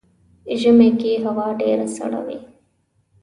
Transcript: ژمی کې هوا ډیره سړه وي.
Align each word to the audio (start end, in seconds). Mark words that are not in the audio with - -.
ژمی 0.59 0.89
کې 0.99 1.11
هوا 1.25 1.47
ډیره 1.61 1.85
سړه 1.95 2.19
وي. 2.25 2.39